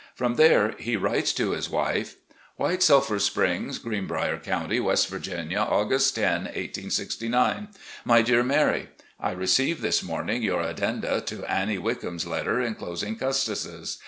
From 0.15 0.33
there 0.33 0.71
he 0.79 0.95
writes 0.97 1.31
to 1.33 1.51
his 1.51 1.69
wife: 1.69 2.15
"White 2.55 2.81
Sulphur 2.81 3.19
Springs," 3.19 3.77
Greenbrier 3.77 4.39
County, 4.39 4.79
West 4.79 5.07
Virginia, 5.09 5.59
August 5.59 6.15
10, 6.15 6.45
1869." 6.45 7.67
My 8.11 8.21
Dear 8.23 8.41
Mary: 8.41 8.89
I 9.19 9.29
received 9.29 9.83
this 9.83 10.01
morning 10.01 10.41
your 10.41 10.61
addenda 10.61 11.21
to 11.27 11.45
Annie 11.45 11.77
Wickham's 11.77 12.25
letter 12.25 12.59
inclosing 12.59 13.15
Custis's. 13.15 13.99